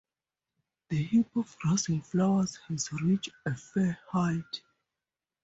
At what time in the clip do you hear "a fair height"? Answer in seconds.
3.45-4.63